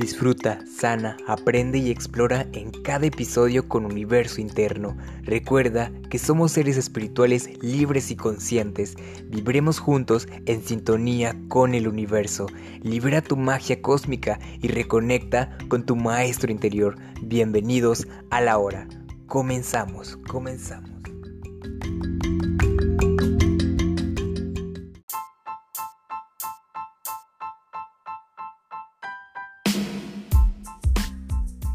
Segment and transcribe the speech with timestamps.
[0.00, 4.96] Disfruta, sana, aprende y explora en cada episodio con universo interno.
[5.24, 8.96] Recuerda que somos seres espirituales libres y conscientes.
[9.26, 12.46] Vibremos juntos en sintonía con el universo.
[12.82, 16.96] Libera tu magia cósmica y reconecta con tu maestro interior.
[17.20, 18.88] Bienvenidos a la hora.
[19.26, 20.89] Comenzamos, comenzamos.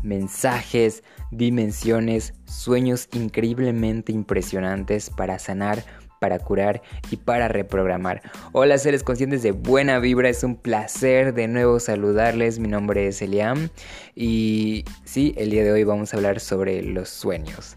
[0.06, 5.84] Mensajes, dimensiones, sueños increíblemente impresionantes para sanar,
[6.22, 6.82] para curar
[7.12, 8.22] y para reprogramar.
[8.52, 13.22] Hola seres conscientes de buena vibra, es un placer de nuevo saludarles, mi nombre es
[13.22, 13.70] Eliam
[14.16, 17.76] y sí, el día de hoy vamos a hablar sobre los sueños.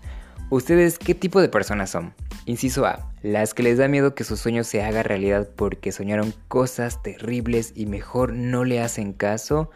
[0.51, 2.15] ¿Ustedes qué tipo de personas son?
[2.49, 6.33] Inciso A, las que les da miedo que su sueño se haga realidad porque soñaron
[6.49, 9.71] cosas terribles y mejor no le hacen caso.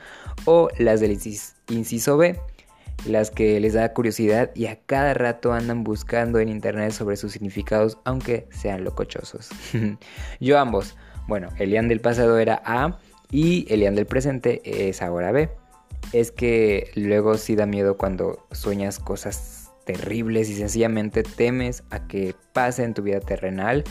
[0.47, 1.19] O las del
[1.69, 2.41] inciso B,
[3.05, 7.33] las que les da curiosidad y a cada rato andan buscando en internet sobre sus
[7.33, 9.51] significados aunque sean locochosos.
[10.41, 10.97] Yo ambos.
[11.29, 12.99] Bueno, Elian del pasado era A
[13.31, 15.51] y Elian del presente es ahora B.
[16.15, 22.35] Es que luego sí da miedo cuando sueñas cosas terribles y sencillamente temes a que
[22.53, 23.85] pase en tu vida terrenal,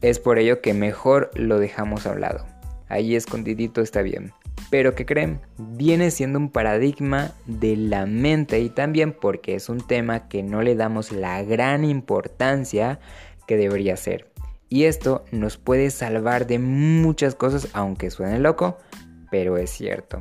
[0.00, 2.44] es por ello que mejor lo dejamos a un lado.
[2.88, 4.32] Ahí escondidito está bien.
[4.70, 9.86] Pero que creen, viene siendo un paradigma de la mente y también porque es un
[9.86, 13.00] tema que no le damos la gran importancia
[13.46, 14.30] que debería ser.
[14.68, 18.78] Y esto nos puede salvar de muchas cosas, aunque suene loco,
[19.30, 20.18] pero es cierto.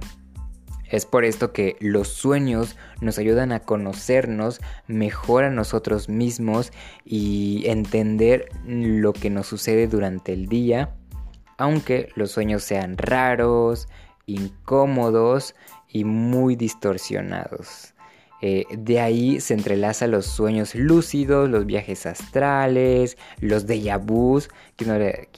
[0.92, 6.72] Es por esto que los sueños nos ayudan a conocernos mejor a nosotros mismos
[7.06, 10.94] y entender lo que nos sucede durante el día,
[11.58, 13.88] aunque los sueños sean raros,
[14.26, 15.56] incómodos
[15.88, 17.94] y muy distorsionados.
[18.42, 24.50] Eh, de ahí se entrelazan los sueños lúcidos, los viajes astrales, los déjà vus.
[24.76, 24.90] ¿Quién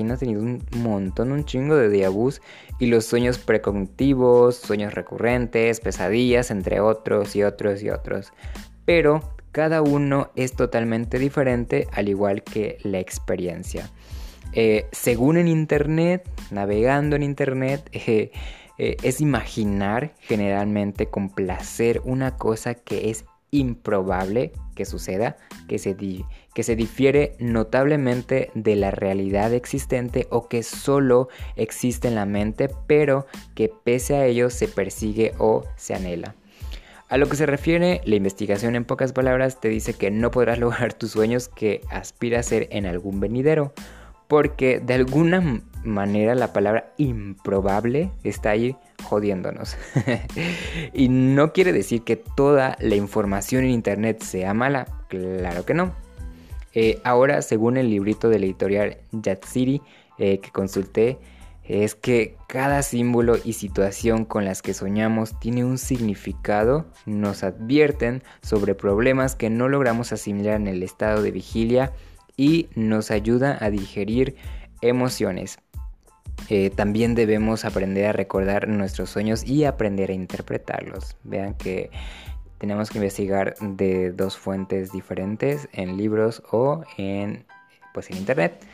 [0.07, 2.41] no, ha tenido un montón, un chingo de déjà?
[2.79, 8.31] Y los sueños precognitivos, sueños recurrentes, pesadillas, entre otros y otros y otros.
[8.85, 13.89] Pero cada uno es totalmente diferente, al igual que la experiencia.
[14.53, 18.31] Eh, según en Internet, navegando en Internet, eh,
[18.77, 25.95] eh, es imaginar generalmente con placer una cosa que es improbable que suceda, que se,
[25.95, 32.69] que se difiere notablemente de la realidad existente o que solo existe en la mente,
[32.87, 36.35] pero que pese a ello se persigue o se anhela.
[37.09, 40.57] A lo que se refiere, la investigación en pocas palabras te dice que no podrás
[40.59, 43.71] lograr tus sueños que aspiras a ser en algún venidero,
[44.33, 49.77] porque de alguna manera la palabra improbable está ahí jodiéndonos.
[50.91, 55.93] y no quiere decir que toda la información en Internet sea mala, claro que no.
[56.73, 59.83] Eh, ahora, según el librito de la editorial Yatsiri
[60.17, 61.19] eh, que consulté,
[61.63, 68.23] es que cada símbolo y situación con las que soñamos tiene un significado, nos advierten
[68.41, 71.93] sobre problemas que no logramos asimilar en el estado de vigilia
[72.37, 74.35] y nos ayuda a digerir
[74.81, 75.59] emociones.
[76.49, 81.15] Eh, también debemos aprender a recordar nuestros sueños y aprender a interpretarlos.
[81.23, 81.89] Vean que
[82.57, 87.45] tenemos que investigar de dos fuentes diferentes en libros o en,
[87.93, 88.65] pues, en internet.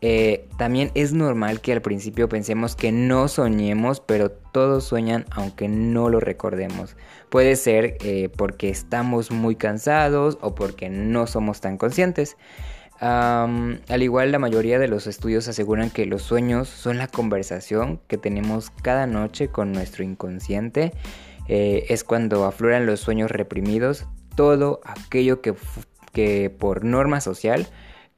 [0.00, 5.66] Eh, también es normal que al principio pensemos que no soñemos, pero todos sueñan aunque
[5.68, 6.96] no lo recordemos.
[7.30, 12.36] Puede ser eh, porque estamos muy cansados o porque no somos tan conscientes
[13.00, 18.18] al igual la mayoría de los estudios aseguran que los sueños son la conversación que
[18.18, 20.92] tenemos cada noche con nuestro inconsciente.
[21.48, 25.54] Eh, es cuando afloran los sueños reprimidos, todo aquello que,
[26.12, 27.66] que por norma social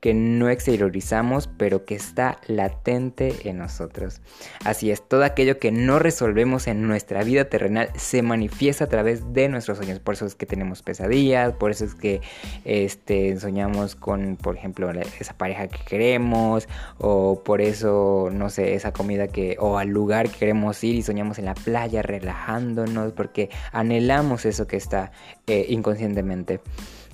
[0.01, 4.21] que no exteriorizamos, pero que está latente en nosotros.
[4.65, 9.33] Así es, todo aquello que no resolvemos en nuestra vida terrenal se manifiesta a través
[9.33, 10.01] de nuestros sueños.
[10.01, 12.21] Por eso es que tenemos pesadillas, por eso es que
[12.65, 16.69] este, soñamos con, por ejemplo, esa pareja que queremos,
[16.99, 21.03] o por eso, no sé, esa comida que, o al lugar que queremos ir y
[21.03, 25.13] soñamos en la playa relajándonos, porque anhelamos eso que está
[25.47, 26.61] eh, inconscientemente.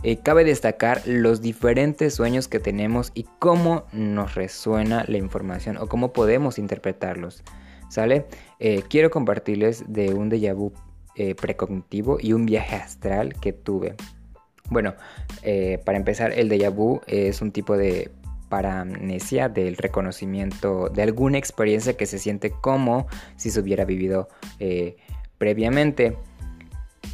[0.09, 5.89] Eh, cabe destacar los diferentes sueños que tenemos y cómo nos resuena la información o
[5.89, 7.43] cómo podemos interpretarlos.
[7.89, 8.27] ¿Sale?
[8.61, 10.73] Eh, quiero compartirles de un déjà vu
[11.17, 13.97] eh, precognitivo y un viaje astral que tuve.
[14.71, 14.95] Bueno,
[15.85, 18.13] para empezar, el déjà vu es un tipo de
[18.49, 24.29] paramnesia del reconocimiento de alguna experiencia que se siente como si se hubiera vivido
[25.39, 26.17] previamente.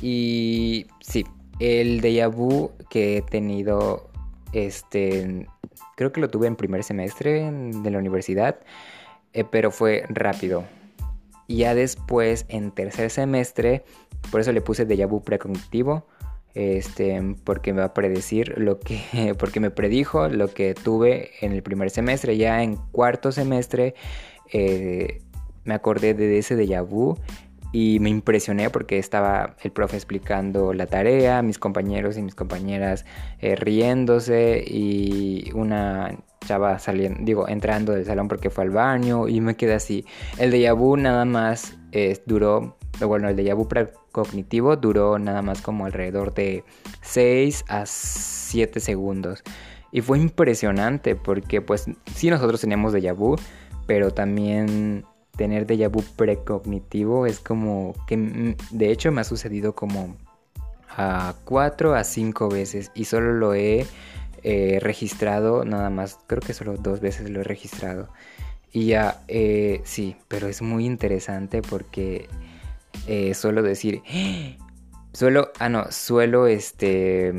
[0.03, 1.25] Y sí,
[1.63, 4.11] el déjà vu que he tenido,
[4.53, 5.47] este,
[5.97, 8.59] creo que lo tuve en primer semestre de la universidad,
[9.33, 10.65] eh, pero fue rápido.
[11.47, 13.85] Ya después, en tercer semestre,
[14.33, 16.09] por eso le puse déjà vu precognitivo,
[16.55, 21.53] este, porque me va a predecir lo que, porque me predijo lo que tuve en
[21.53, 22.37] el primer semestre.
[22.37, 23.95] Ya en cuarto semestre
[24.53, 25.23] eh,
[25.65, 27.17] me acordé de ese déjà vu
[27.73, 33.07] y me impresioné porque estaba el profe explicando la tarea, mis compañeros y mis compañeras
[33.41, 39.41] eh, riéndose y una chava saliendo, digo, entrando del salón porque fue al baño y
[39.41, 40.05] me quedé así.
[40.39, 43.67] El déjà vu nada más eh, duró, bueno, el déjà vu
[44.13, 46.65] cognitivo duró nada más como alrededor de
[47.01, 49.43] 6 a 7 segundos.
[49.93, 53.37] Y fue impresionante porque pues sí nosotros teníamos déjà vu,
[53.87, 55.05] pero también
[55.37, 60.17] tener déjà vu precognitivo es como que mm, de hecho me ha sucedido como
[60.97, 63.87] a cuatro a cinco veces y solo lo he
[64.43, 68.09] eh, registrado nada más, creo que solo dos veces lo he registrado.
[68.73, 72.29] Y ya, eh, sí, pero es muy interesante porque
[73.07, 74.03] eh, suelo decir,
[75.13, 77.33] suelo, ah no, suelo este,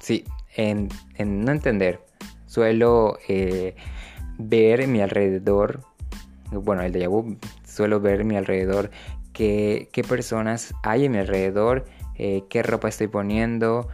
[0.00, 0.24] sí,
[0.56, 2.00] en, en, no entender,
[2.46, 3.18] suelo
[4.38, 5.84] ver mi alrededor
[6.52, 8.90] bueno, el de vu, suelo ver mi alrededor
[9.36, 11.84] qué, qué personas hay en mi alrededor,
[12.16, 13.88] eh, qué ropa estoy poniendo,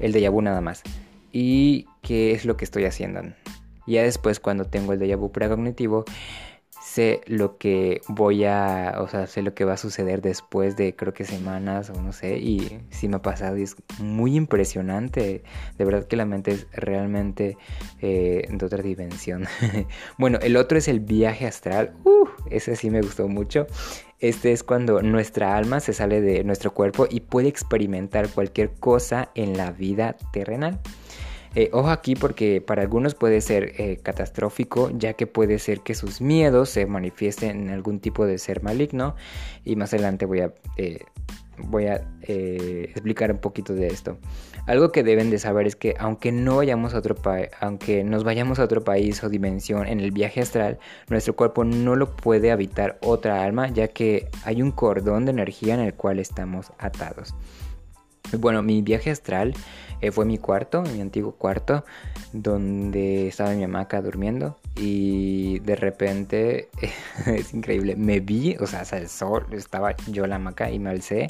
[0.00, 0.82] el de vu nada más.
[1.32, 3.20] Y qué es lo que estoy haciendo.
[3.86, 6.06] Ya después cuando tengo el déjà vu precognitivo,
[6.96, 10.96] sé lo que voy a, o sea, sé lo que va a suceder después de
[10.96, 15.42] creo que semanas o no sé, y sí me ha pasado y es muy impresionante,
[15.76, 17.58] de verdad que la mente es realmente
[18.00, 19.44] eh, de otra dimensión.
[20.18, 23.66] bueno, el otro es el viaje astral, uh, ese sí me gustó mucho.
[24.18, 29.30] Este es cuando nuestra alma se sale de nuestro cuerpo y puede experimentar cualquier cosa
[29.34, 30.80] en la vida terrenal.
[31.56, 35.94] Eh, ojo aquí porque para algunos puede ser eh, catastrófico, ya que puede ser que
[35.94, 39.16] sus miedos se manifiesten en algún tipo de ser maligno.
[39.64, 40.98] Y más adelante voy a, eh,
[41.56, 44.18] voy a explicar un poquito de esto.
[44.66, 47.16] Algo que deben de saber es que aunque no vayamos a otro
[47.60, 50.78] aunque nos vayamos a otro país o dimensión en el viaje astral,
[51.08, 55.72] nuestro cuerpo no lo puede habitar otra alma, ya que hay un cordón de energía
[55.72, 57.34] en el cual estamos atados.
[58.32, 59.54] Bueno, mi viaje astral
[60.00, 61.84] eh, fue mi cuarto, mi antiguo cuarto,
[62.32, 66.68] donde estaba mi hamaca durmiendo y de repente,
[67.26, 70.90] es increíble, me vi, o sea, el sol, estaba yo en la hamaca y me
[70.90, 71.28] alcé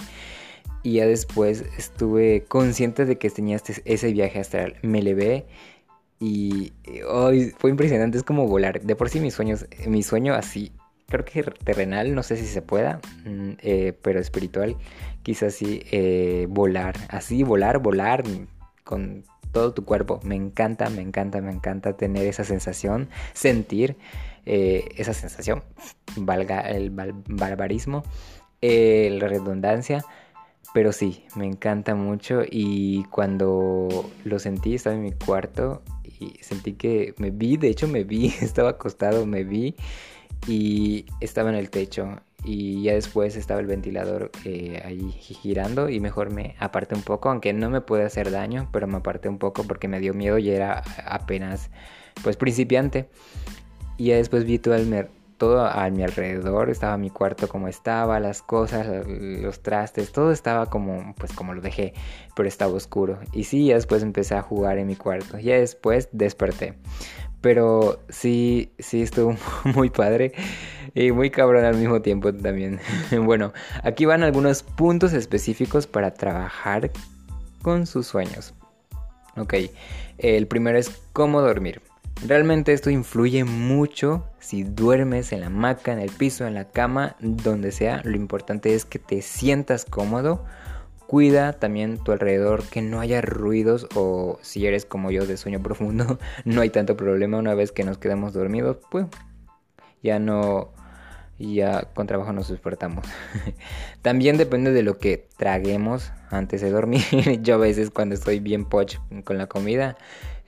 [0.82, 5.46] y ya después estuve consciente de que tenía este, ese viaje astral, me levé
[6.18, 6.72] y
[7.08, 10.72] hoy fue impresionante, es como volar, de por sí mis sueños, mi sueño así
[11.08, 14.76] creo que terrenal, no sé si se pueda, mm, eh, pero espiritual,
[15.22, 18.24] quizás sí, eh, volar, así, volar, volar
[18.84, 20.20] con todo tu cuerpo.
[20.24, 23.96] Me encanta, me encanta, me encanta tener esa sensación, sentir
[24.44, 25.62] eh, esa sensación,
[26.16, 28.04] valga el barbarismo,
[28.60, 30.04] la redundancia.
[30.74, 36.74] Pero sí, me encanta mucho y cuando lo sentí, estaba en mi cuarto y sentí
[36.74, 39.74] que me vi, de hecho me vi, estaba acostado, me vi
[40.46, 45.98] y estaba en el techo y ya después estaba el ventilador eh, ahí girando y
[45.98, 49.38] mejor me aparté un poco, aunque no me puede hacer daño, pero me aparté un
[49.38, 51.70] poco porque me dio miedo y era apenas
[52.22, 53.08] pues principiante.
[53.96, 58.20] Y ya después vi todo, el todo a mi alrededor, estaba mi cuarto como estaba,
[58.20, 61.94] las cosas, los trastes, todo estaba como pues como lo dejé,
[62.34, 63.18] pero estaba oscuro.
[63.32, 65.38] Y sí, ya después empecé a jugar en mi cuarto.
[65.38, 66.74] Ya después desperté.
[67.40, 70.32] Pero sí, sí estuvo muy padre
[70.94, 72.80] y muy cabrón al mismo tiempo también.
[73.22, 73.52] bueno,
[73.82, 76.90] aquí van algunos puntos específicos para trabajar
[77.62, 78.54] con sus sueños.
[79.36, 79.54] Ok,
[80.18, 81.82] el primero es cómo dormir.
[82.26, 87.16] Realmente esto influye mucho si duermes en la hamaca, en el piso, en la cama,
[87.20, 88.00] donde sea.
[88.04, 90.42] Lo importante es que te sientas cómodo
[91.06, 95.62] Cuida también tu alrededor, que no haya ruidos o si eres como yo de sueño
[95.62, 99.06] profundo, no hay tanto problema una vez que nos quedamos dormidos, pues
[100.02, 100.72] ya no,
[101.38, 103.04] ya con trabajo nos despertamos.
[104.02, 107.02] también depende de lo que traguemos antes de dormir.
[107.42, 109.96] yo a veces cuando estoy bien poch con la comida,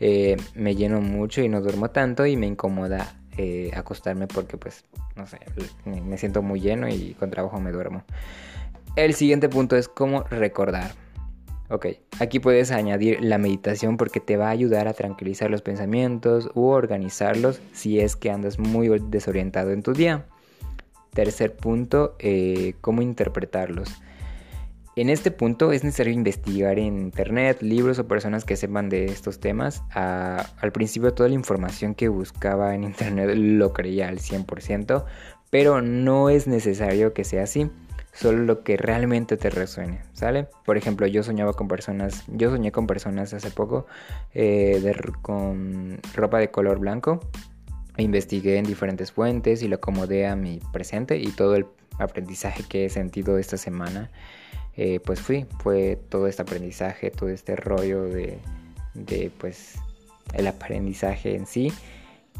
[0.00, 4.85] eh, me lleno mucho y no duermo tanto y me incomoda eh, acostarme porque pues,
[5.15, 5.38] no sé,
[5.85, 8.03] me siento muy lleno y con trabajo me duermo.
[8.97, 10.92] El siguiente punto es cómo recordar.
[11.71, 11.87] Ok,
[12.18, 16.68] aquí puedes añadir la meditación porque te va a ayudar a tranquilizar los pensamientos u
[16.68, 20.26] organizarlos si es que andas muy desorientado en tu día.
[21.12, 24.00] Tercer punto, eh, cómo interpretarlos.
[24.97, 29.38] En este punto es necesario investigar en internet, libros o personas que sepan de estos
[29.38, 29.85] temas.
[29.90, 35.04] al principio toda la información que buscaba en internet lo creía al 100%,
[35.50, 37.71] pero no es necesario que sea así.
[38.19, 40.49] Solo lo que realmente te resuene, ¿sale?
[40.65, 43.87] Por ejemplo, yo soñaba con personas, yo soñé con personas hace poco
[44.35, 47.21] eh, con ropa de color blanco.
[47.97, 51.67] Investigué en diferentes fuentes y lo acomodé a mi presente y todo el
[52.01, 54.11] aprendizaje que he sentido esta semana
[54.77, 58.39] eh, pues fui, fue todo este aprendizaje, todo este rollo de,
[58.95, 59.75] de pues
[60.35, 61.73] el aprendizaje en sí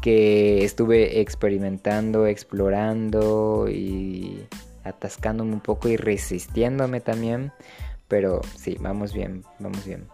[0.01, 4.45] que estuve experimentando, explorando y
[4.83, 7.51] atascándome un poco y resistiéndome también.
[8.07, 10.07] Pero sí, vamos bien, vamos bien.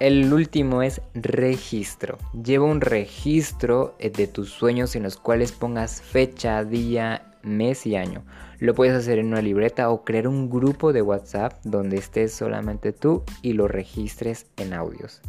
[0.00, 2.18] El último es registro.
[2.32, 7.96] Lleva un registro eh, de tus sueños en los cuales pongas fecha, día, mes y
[7.96, 8.24] año.
[8.60, 12.92] Lo puedes hacer en una libreta o crear un grupo de WhatsApp donde estés solamente
[12.92, 15.20] tú y lo registres en audios.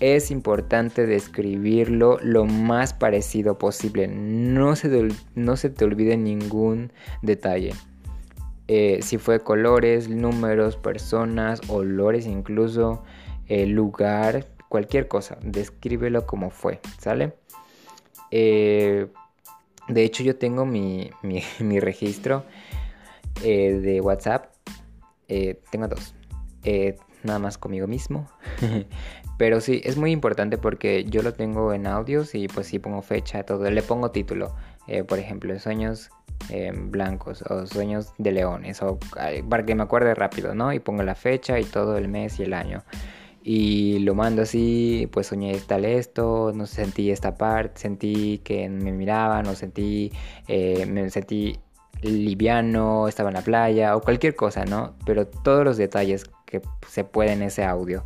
[0.00, 4.06] Es importante describirlo lo más parecido posible.
[4.08, 6.92] No se, te, no se te olvide ningún
[7.22, 7.72] detalle.
[8.68, 13.02] Eh, si fue colores, números, personas, olores incluso,
[13.48, 15.38] el lugar, cualquier cosa.
[15.42, 17.32] Descríbelo como fue, ¿sale?
[18.30, 19.08] Eh,
[19.88, 21.10] de hecho, yo tengo mi,
[21.80, 22.44] registro
[23.42, 24.52] eh, de WhatsApp.
[25.28, 26.14] Eh, tengo dos.
[26.62, 28.28] Eh, nada más conmigo mismo.
[29.38, 33.00] Pero sí, es muy importante porque yo lo tengo en audios y pues sí pongo
[33.02, 33.70] fecha, todo.
[33.70, 34.54] Le pongo título.
[35.06, 36.10] por ejemplo, sueños
[36.74, 38.82] blancos o sueños de leones.
[38.82, 38.98] O
[39.48, 40.72] para que me acuerde rápido, ¿no?
[40.72, 42.82] Y pongo la fecha y todo el mes y el año
[43.50, 48.92] y lo mando así, pues soñé tal esto, no sentí esta parte, sentí que me
[48.92, 50.12] miraban, no sentí,
[50.48, 51.58] eh, me sentí
[52.02, 54.94] liviano, estaba en la playa o cualquier cosa, ¿no?
[55.06, 58.04] Pero todos los detalles que se pueden en ese audio.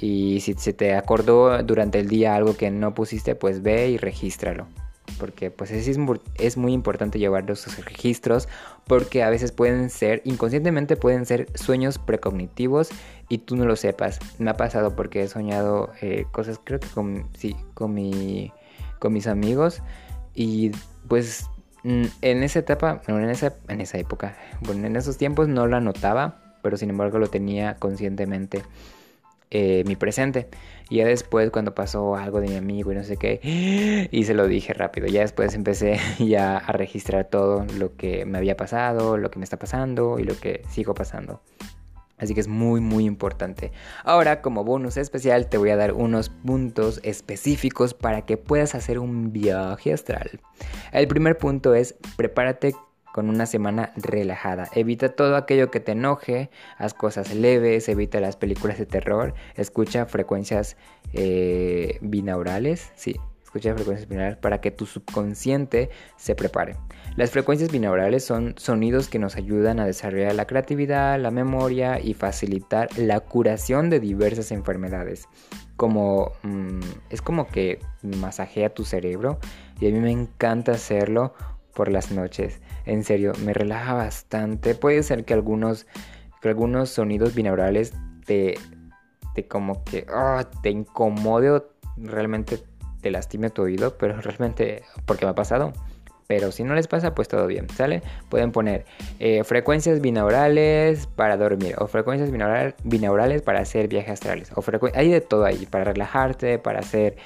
[0.00, 3.96] Y si se te acordó durante el día algo que no pusiste, pues ve y
[3.98, 4.66] regístralo
[5.18, 5.98] porque pues es,
[6.38, 8.48] es muy importante llevar esos registros
[8.86, 12.90] porque a veces pueden ser, inconscientemente pueden ser sueños precognitivos
[13.28, 14.18] y tú no lo sepas.
[14.38, 18.52] Me ha pasado porque he soñado eh, cosas, creo que con, sí, con, mi,
[18.98, 19.82] con mis amigos
[20.34, 20.72] y
[21.08, 21.48] pues
[21.82, 25.76] mm, en esa etapa, en esa, en esa época, bueno, en esos tiempos no lo
[25.76, 28.62] anotaba, pero sin embargo lo tenía conscientemente.
[29.50, 30.48] Eh, mi presente.
[30.88, 34.34] Y ya después cuando pasó algo de mi amigo y no sé qué, y se
[34.34, 35.06] lo dije rápido.
[35.06, 39.44] Ya después empecé ya a registrar todo lo que me había pasado, lo que me
[39.44, 41.40] está pasando y lo que sigo pasando.
[42.18, 43.72] Así que es muy muy importante.
[44.02, 48.98] Ahora como bonus especial te voy a dar unos puntos específicos para que puedas hacer
[48.98, 50.40] un viaje astral.
[50.92, 52.74] El primer punto es prepárate
[53.16, 54.68] con una semana relajada.
[54.74, 60.04] Evita todo aquello que te enoje, haz cosas leves, evita las películas de terror, escucha
[60.04, 60.76] frecuencias
[61.14, 66.76] eh, binaurales, sí, escucha frecuencias binaurales para que tu subconsciente se prepare.
[67.16, 72.12] Las frecuencias binaurales son sonidos que nos ayudan a desarrollar la creatividad, la memoria y
[72.12, 75.26] facilitar la curación de diversas enfermedades.
[75.76, 79.38] Como mm, es como que masajea tu cerebro
[79.80, 81.32] y a mí me encanta hacerlo
[81.76, 82.60] por las noches.
[82.86, 84.74] En serio, me relaja bastante.
[84.74, 85.86] Puede ser que algunos,
[86.40, 87.92] que algunos sonidos binaurales
[88.24, 88.54] te,
[89.34, 91.68] te como que ah, te incomode o
[91.98, 92.58] realmente
[93.02, 95.72] te lastime tu oído, pero realmente, porque me ha pasado.
[96.26, 98.02] Pero si no les pasa, pues todo bien, ¿sale?
[98.30, 98.84] Pueden poner
[99.20, 102.32] eh, frecuencias binaurales para dormir o frecuencias
[102.82, 104.50] binaurales para hacer viajes astrales.
[104.56, 104.64] O
[104.94, 107.16] hay de todo ahí, para relajarte, para hacer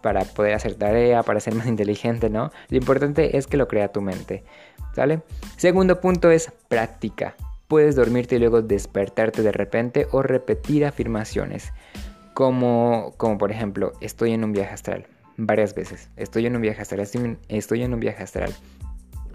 [0.00, 2.50] para poder hacer tarea, para ser más inteligente, ¿no?
[2.68, 4.44] Lo importante es que lo crea tu mente,
[4.94, 5.22] ¿sale?
[5.56, 7.34] Segundo punto es práctica.
[7.68, 11.72] Puedes dormirte y luego despertarte de repente o repetir afirmaciones.
[12.34, 15.06] Como, como por ejemplo, estoy en un viaje astral.
[15.36, 16.10] Varias veces.
[16.16, 17.00] Estoy en un viaje astral.
[17.48, 18.54] Estoy en un viaje astral.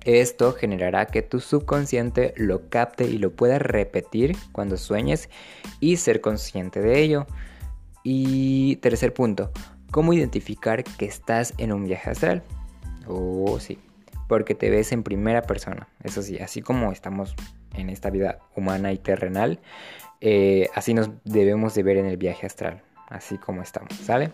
[0.06, 5.30] Esto generará que tu subconsciente lo capte y lo pueda repetir cuando sueñes
[5.80, 7.28] y ser consciente de ello.
[8.04, 9.52] Y tercer punto,
[9.92, 12.44] ¿Cómo identificar que estás en un viaje astral?
[13.08, 13.80] Oh, sí,
[14.28, 15.88] porque te ves en primera persona.
[16.04, 17.36] Eso sí, así como estamos
[17.74, 19.60] en esta vida humana y terrenal,
[20.22, 24.32] eh, así nos debemos de ver en el viaje astral, así como estamos, ¿sale?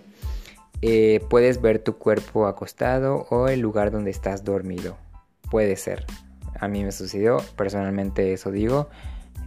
[0.81, 4.97] Eh, puedes ver tu cuerpo acostado o el lugar donde estás dormido.
[5.49, 6.05] Puede ser.
[6.59, 8.89] A mí me sucedió, personalmente eso digo.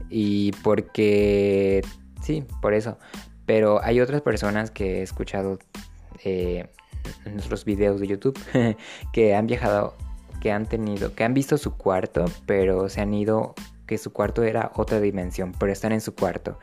[0.08, 1.82] Y porque...
[2.22, 2.98] Sí, por eso.
[3.44, 5.58] Pero hay otras personas que he escuchado
[6.24, 6.68] eh,
[7.26, 8.38] nuestros videos de YouTube
[9.12, 9.94] que han viajado
[10.40, 13.54] que han tenido, que han visto su cuarto, pero se han ido,
[13.86, 16.58] que su cuarto era otra dimensión, pero están en su cuarto.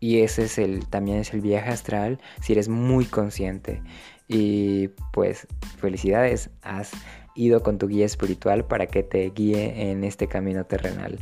[0.00, 3.82] Y ese es el, también es el viaje astral, si eres muy consciente.
[4.28, 5.46] Y pues
[5.78, 6.92] felicidades, has
[7.34, 11.18] ido con tu guía espiritual para que te guíe en este camino terrenal.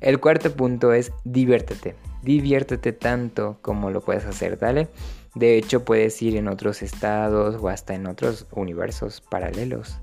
[0.00, 1.94] El cuarto punto es diviértete.
[2.22, 4.88] Diviértete tanto como lo puedes hacer, ¿dale?
[5.36, 10.00] De hecho, puedes ir en otros estados o hasta en otros universos paralelos.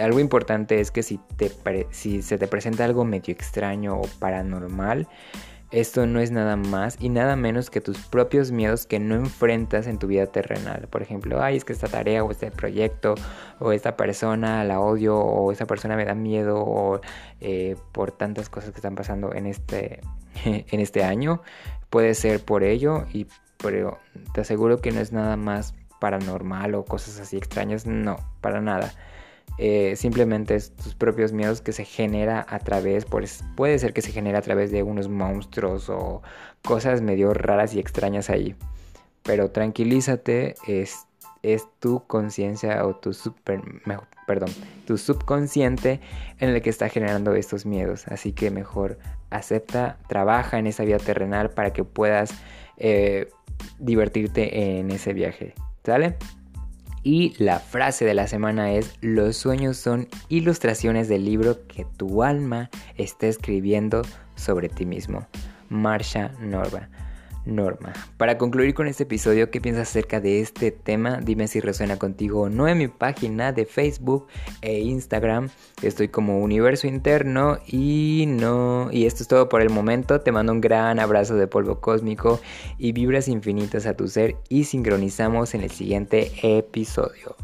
[0.00, 1.52] algo importante es que si, te
[1.92, 5.06] se te presenta algo medio extraño o paranormal,
[5.70, 9.86] esto no es nada más y nada menos que tus propios miedos que no enfrentas
[9.86, 10.88] en tu vida terrenal.
[10.88, 13.16] Por ejemplo, ay, es que esta tarea o este proyecto
[13.60, 17.00] o esta persona la odio o esta persona me da miedo o
[17.40, 20.00] eh, por tantas cosas que están pasando en este,
[20.46, 21.42] en este año.
[21.90, 23.26] Puede ser por ello, y,
[23.64, 23.98] pero
[24.34, 27.86] te aseguro que no es nada más paranormal o cosas así extrañas.
[27.86, 28.92] No, para nada.
[29.56, 34.02] Eh, simplemente es tus propios miedos que se genera a través, pues, puede ser que
[34.02, 36.22] se genere a través de unos monstruos o
[36.62, 38.54] cosas medio raras y extrañas ahí.
[39.22, 41.06] Pero tranquilízate, es,
[41.42, 43.62] es tu conciencia o tu super,
[44.26, 44.50] perdón,
[44.86, 46.00] tu subconsciente
[46.38, 48.06] en el que está generando estos miedos.
[48.08, 48.98] Así que mejor
[49.30, 52.34] acepta, trabaja en esa vida terrenal para que puedas
[52.76, 53.28] eh,
[53.78, 55.54] divertirte en ese viaje.
[55.84, 56.16] ¿Sale?
[57.02, 62.22] Y la frase de la semana es, los sueños son ilustraciones del libro que tu
[62.22, 64.02] alma está escribiendo
[64.36, 65.26] sobre ti mismo.
[65.68, 66.88] Marsha Norma
[67.46, 67.92] norma.
[68.16, 71.20] Para concluir con este episodio, ¿qué piensas acerca de este tema?
[71.22, 74.26] Dime si resuena contigo o no en mi página de Facebook
[74.62, 75.48] e Instagram.
[75.82, 78.88] Estoy como Universo Interno y no.
[78.92, 80.20] Y esto es todo por el momento.
[80.20, 82.40] Te mando un gran abrazo de polvo cósmico
[82.78, 87.36] y vibras infinitas a tu ser y sincronizamos en el siguiente episodio.